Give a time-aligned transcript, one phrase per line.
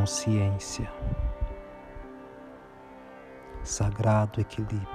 [0.00, 0.90] Consciência,
[3.62, 4.88] sagrado equilíbrio,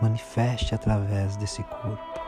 [0.00, 2.20] manifeste através desse corpo,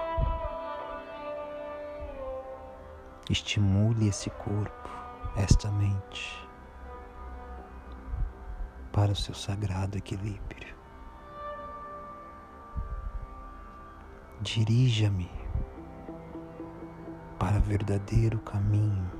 [3.30, 4.90] estimule esse corpo,
[5.36, 6.44] esta mente,
[8.90, 10.74] para o seu sagrado equilíbrio.
[14.40, 15.30] Dirija-me
[17.38, 19.17] para o verdadeiro caminho.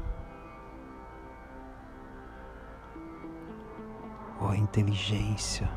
[4.49, 5.69] Ó inteligência,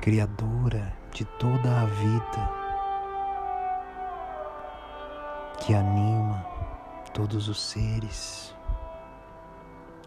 [0.00, 2.50] criadora de toda a vida,
[5.58, 6.46] que anima
[7.12, 8.54] todos os seres,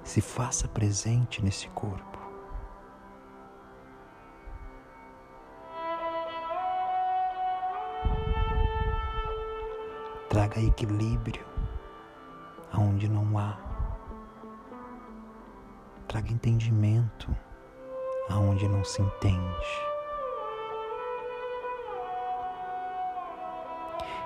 [0.05, 2.11] se faça presente nesse corpo.
[10.29, 11.45] traga equilíbrio
[12.71, 13.70] aonde não há,
[16.11, 17.33] traga entendimento
[18.29, 19.81] aonde não se entende.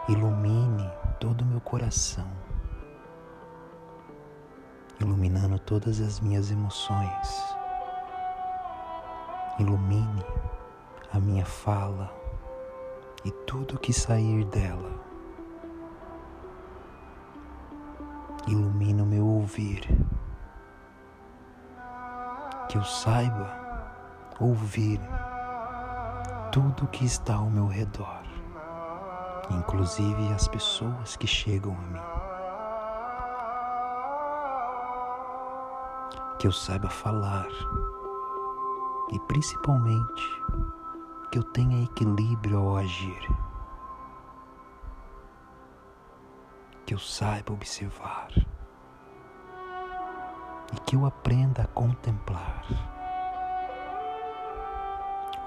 [0.09, 2.27] Ilumine todo o meu coração,
[4.99, 7.55] iluminando todas as minhas emoções.
[9.59, 10.25] Ilumine
[11.13, 12.11] a minha fala
[13.23, 15.05] e tudo que sair dela.
[18.47, 19.87] ilumina o meu ouvir,
[22.75, 23.49] que eu saiba
[24.37, 24.99] ouvir
[26.51, 28.21] tudo que está ao meu redor,
[29.49, 32.01] inclusive as pessoas que chegam a mim.
[36.37, 37.47] Que eu saiba falar
[39.13, 40.23] e principalmente
[41.31, 43.25] que eu tenha equilíbrio ao agir.
[46.85, 48.27] que eu saiba observar
[50.73, 52.65] e que eu aprenda a contemplar.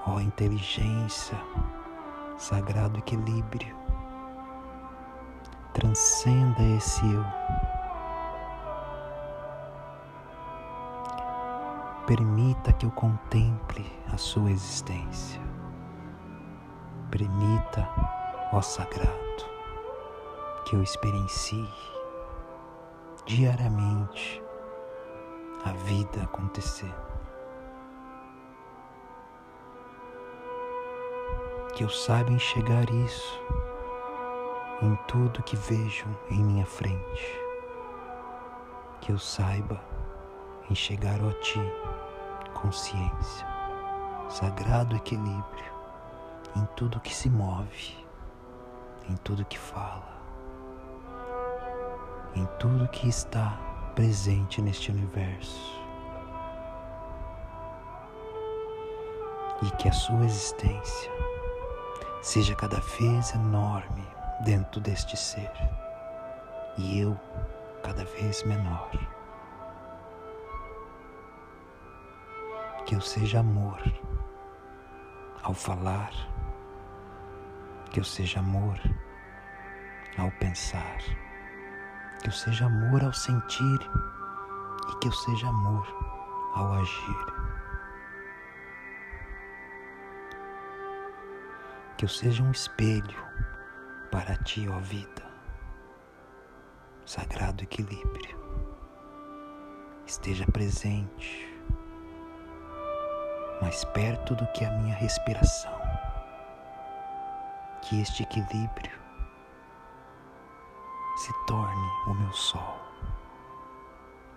[0.07, 1.37] Ó oh, inteligência,
[2.37, 3.75] sagrado equilíbrio,
[5.73, 7.23] transcenda esse eu.
[12.07, 15.39] Permita que eu contemple a sua existência.
[17.11, 17.87] Permita,
[18.51, 19.19] ó sagrado
[20.65, 21.67] que eu experiencie
[23.25, 24.41] diariamente
[25.65, 26.93] a vida acontecer.
[31.73, 33.41] Que eu saiba enxergar isso
[34.81, 37.39] em tudo que vejo em minha frente.
[39.01, 39.79] Que eu saiba
[40.69, 41.61] enxergar o Ti,
[42.53, 43.47] consciência,
[44.29, 45.73] sagrado equilíbrio
[46.55, 47.97] em tudo que se move,
[49.09, 50.19] em tudo que fala
[52.35, 53.57] em tudo que está
[53.99, 55.77] presente neste universo.
[59.61, 61.11] E que a sua existência
[62.21, 64.07] seja cada vez enorme
[64.45, 65.51] dentro deste ser
[66.77, 67.19] e eu
[67.83, 68.89] cada vez menor.
[72.85, 73.83] Que eu seja amor
[75.43, 76.13] ao falar,
[77.91, 78.79] que eu seja amor
[80.17, 80.99] ao pensar
[82.21, 83.79] que eu seja amor ao sentir
[84.89, 85.87] e que eu seja amor
[86.53, 87.25] ao agir.
[91.97, 93.23] Que eu seja um espelho
[94.11, 95.25] para ti, ó vida,
[97.05, 98.37] sagrado equilíbrio.
[100.05, 101.47] Esteja presente,
[103.61, 105.79] mais perto do que a minha respiração.
[107.81, 108.98] Que este equilíbrio
[111.19, 112.79] se torne o meu sol,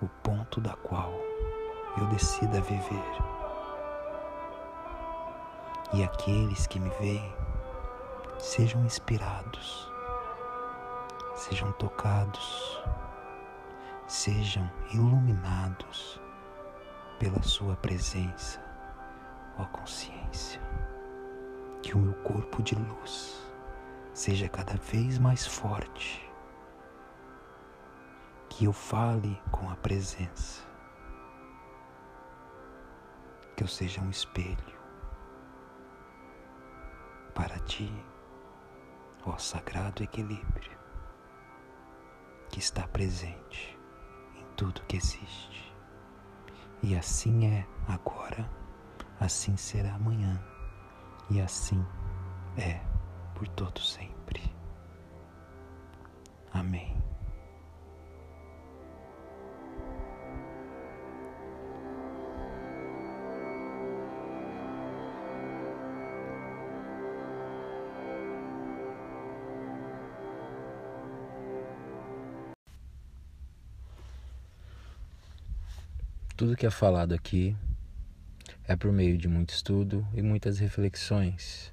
[0.03, 1.13] o ponto da qual
[1.97, 3.13] eu decida viver.
[5.93, 7.33] E aqueles que me veem
[8.37, 9.89] sejam inspirados,
[11.37, 12.83] sejam tocados,
[14.09, 16.21] sejam iluminados
[17.21, 18.61] pela Sua presença,
[19.57, 20.61] ó consciência.
[21.81, 23.41] Que o meu corpo de luz
[24.13, 26.32] seja cada vez mais forte
[28.63, 30.63] que eu fale com a presença,
[33.57, 34.79] que eu seja um espelho
[37.35, 37.93] para ti,
[39.27, 40.79] ó sagrado equilíbrio
[42.51, 43.77] que está presente
[44.37, 45.75] em tudo que existe.
[46.85, 48.49] E assim é agora,
[49.19, 50.41] assim será amanhã,
[51.29, 51.85] e assim
[52.57, 52.81] é
[53.35, 54.55] por todo sempre.
[56.53, 57.02] Amém.
[76.43, 77.57] Tudo que é falado aqui
[78.65, 81.73] é por meio de muito estudo e muitas reflexões.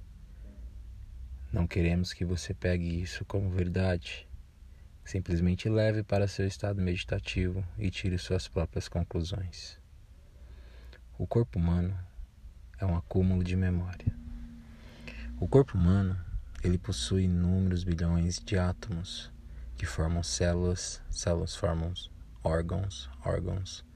[1.52, 4.28] Não queremos que você pegue isso como verdade.
[5.04, 9.80] Simplesmente leve para seu estado meditativo e tire suas próprias conclusões.
[11.18, 11.98] O corpo humano
[12.78, 14.16] é um acúmulo de memória.
[15.40, 16.16] O corpo humano,
[16.64, 19.32] ele possui inúmeros bilhões de átomos
[19.76, 21.92] que formam células, células formam
[22.44, 23.89] órgãos, órgãos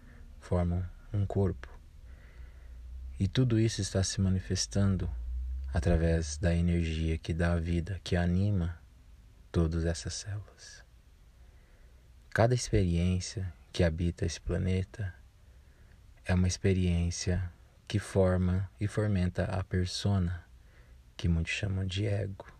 [0.43, 1.69] formam um corpo.
[3.17, 5.09] E tudo isso está se manifestando
[5.73, 8.77] através da energia que dá a vida, que anima
[9.51, 10.83] todas essas células.
[12.31, 15.13] Cada experiência que habita esse planeta
[16.25, 17.49] é uma experiência
[17.87, 20.43] que forma e fomenta a persona,
[21.15, 22.51] que muitos chamam de ego.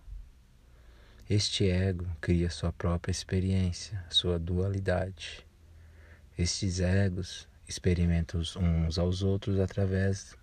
[1.29, 5.45] Este ego cria sua própria experiência, sua dualidade.
[6.37, 10.35] Estes egos experimentam uns aos outros através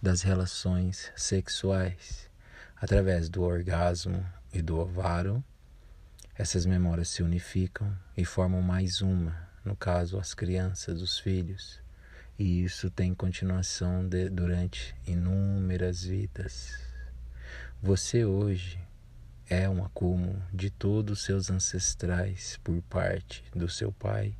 [0.00, 2.30] das relações sexuais,
[2.76, 5.42] através do orgasmo e do ovário.
[6.36, 11.80] Essas memórias se unificam e formam mais uma, no caso, as crianças, os filhos.
[12.38, 16.76] E isso tem continuação de, durante inúmeras vidas.
[17.80, 18.80] Você hoje
[19.48, 24.36] é um acúmulo de todos os seus ancestrais por parte do seu pai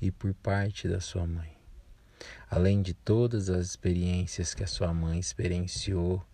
[0.00, 1.57] e por parte da sua mãe.
[2.50, 6.24] Além de todas as experiências que a sua mãe experienciou,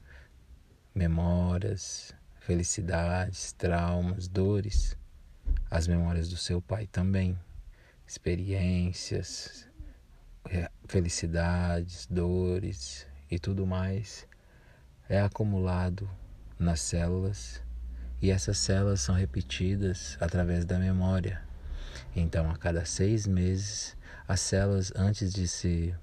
[0.95, 4.97] memórias, felicidades, traumas, dores,
[5.71, 7.39] as memórias do seu pai também,
[8.07, 9.69] experiências,
[10.45, 14.27] é, felicidades, dores e tudo mais
[15.09, 16.09] é acumulado
[16.59, 17.63] nas células
[18.23, 21.43] e essas células são repetidas através da memória.
[22.17, 23.97] Então, a cada seis meses,
[24.27, 25.95] as células, antes de se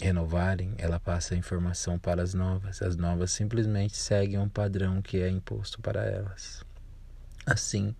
[0.00, 2.80] renovarem, ela passa a informação para as novas.
[2.80, 6.64] As novas simplesmente seguem um padrão que é imposto para elas.
[7.44, 7.94] Assim,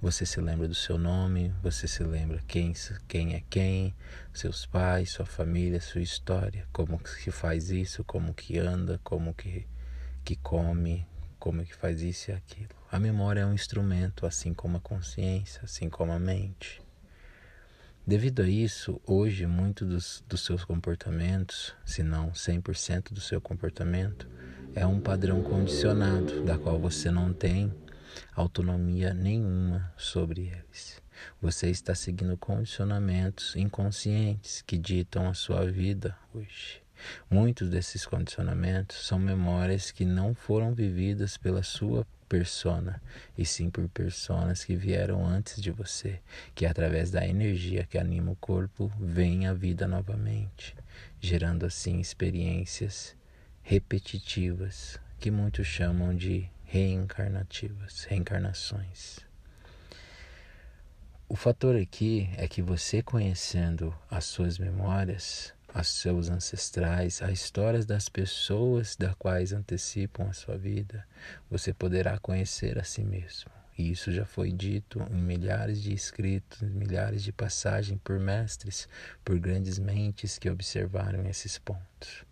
[0.00, 2.72] você se lembra do seu nome, você se lembra quem,
[3.08, 3.94] quem é quem,
[4.32, 9.66] seus pais, sua família, sua história, como que faz isso, como que anda, como que,
[10.24, 11.06] que come,
[11.38, 12.68] como que faz isso e aquilo.
[12.90, 16.81] A memória é um instrumento, assim como a consciência, assim como a mente.
[18.04, 24.28] Devido a isso, hoje, muito dos, dos seus comportamentos, se não 100% do seu comportamento,
[24.74, 27.72] é um padrão condicionado, da qual você não tem
[28.34, 31.00] autonomia nenhuma sobre eles.
[31.40, 36.82] Você está seguindo condicionamentos inconscientes que ditam a sua vida hoje.
[37.30, 42.98] Muitos desses condicionamentos são memórias que não foram vividas pela sua persona,
[43.36, 46.18] e sim por personas que vieram antes de você,
[46.54, 50.74] que através da energia que anima o corpo vem a vida novamente,
[51.20, 53.14] gerando assim experiências
[53.62, 59.18] repetitivas que muitos chamam de reencarnativas, reencarnações.
[61.28, 67.86] O fator aqui é que você conhecendo as suas memórias, os seus ancestrais, as histórias
[67.86, 71.06] das pessoas da quais antecipam a sua vida,
[71.50, 73.50] você poderá conhecer a si mesmo.
[73.78, 78.86] E isso já foi dito em milhares de escritos, milhares de passagens por mestres,
[79.24, 82.24] por grandes mentes que observaram esses pontos.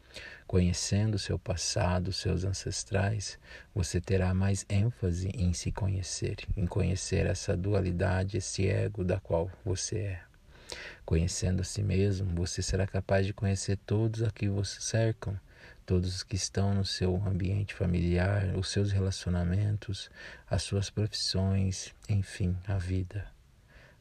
[0.47, 3.39] Conhecendo seu passado, seus ancestrais,
[3.75, 9.51] você terá mais ênfase em se conhecer, em conhecer essa dualidade, esse ego da qual
[9.65, 10.30] você é.
[11.05, 15.39] Conhecendo a si mesmo, você será capaz de conhecer todos a que você cercam,
[15.85, 20.11] todos os que estão no seu ambiente familiar, os seus relacionamentos,
[20.49, 23.27] as suas profissões, enfim, a vida.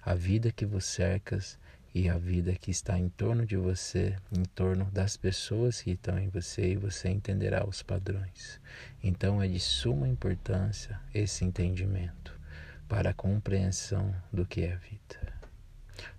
[0.01, 1.57] A vida que você cercas
[1.93, 6.19] e a vida que está em torno de você, em torno das pessoas que estão
[6.19, 8.61] em você, e você entenderá os padrões.
[9.03, 12.38] Então é de suma importância esse entendimento
[12.88, 15.38] para a compreensão do que é a vida.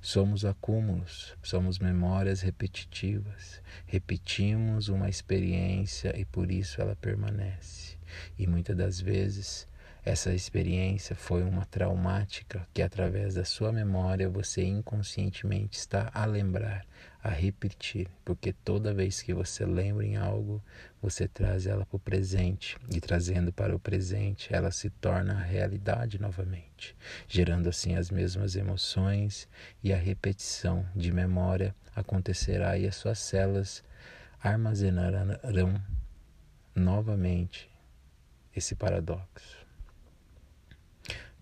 [0.00, 3.60] Somos acúmulos, somos memórias repetitivas.
[3.86, 7.96] Repetimos uma experiência e por isso ela permanece.
[8.38, 9.68] E muitas das vezes
[10.02, 16.86] essa experiência foi uma traumática que, através da sua memória, você inconscientemente está a lembrar,
[17.22, 20.62] a repetir, porque toda vez que você lembra em algo,
[21.02, 25.42] você traz ela para o presente, e trazendo para o presente, ela se torna a
[25.42, 26.94] realidade novamente,
[27.26, 29.48] gerando assim as mesmas emoções
[29.82, 33.82] e a repetição de memória acontecerá e as suas células
[34.42, 35.80] armazenarão
[36.74, 37.70] novamente
[38.54, 39.58] esse paradoxo.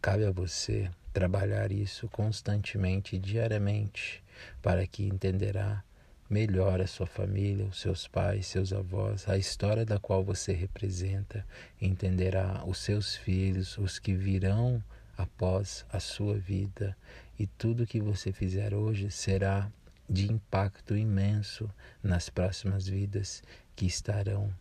[0.00, 4.22] Cabe a você trabalhar isso constantemente, diariamente,
[4.62, 5.82] para que entenderá
[6.28, 11.44] melhor a sua família, os seus pais, seus avós, a história da qual você representa,
[11.80, 14.82] entenderá os seus filhos, os que virão
[15.16, 16.96] após a sua vida,
[17.38, 19.70] e tudo que você fizer hoje será
[20.08, 21.68] de impacto imenso
[22.02, 23.42] nas próximas vidas
[23.74, 24.52] que estarão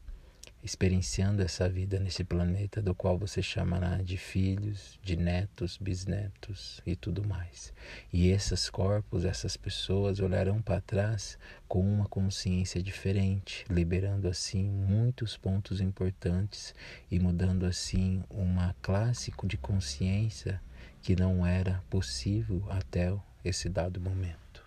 [0.63, 6.95] experienciando essa vida nesse planeta do qual você chamará de filhos, de netos, bisnetos e
[6.95, 7.73] tudo mais.
[8.11, 11.37] E esses corpos, essas pessoas olharão para trás
[11.67, 16.73] com uma consciência diferente, liberando assim muitos pontos importantes
[17.09, 20.61] e mudando assim uma classe de consciência
[21.01, 24.65] que não era possível até esse dado momento.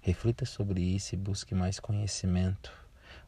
[0.00, 2.81] Reflita sobre isso e busque mais conhecimento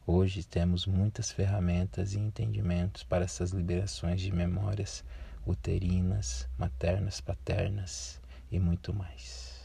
[0.07, 5.03] Hoje temos muitas ferramentas e entendimentos para essas liberações de memórias
[5.47, 8.21] uterinas, maternas, paternas
[8.51, 9.59] e muito mais.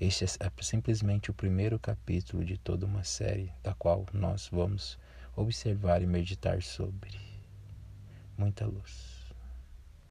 [0.00, 4.98] Este é simplesmente o primeiro capítulo de toda uma série da qual nós vamos
[5.36, 7.20] observar e meditar sobre.
[8.38, 9.15] Muita luz.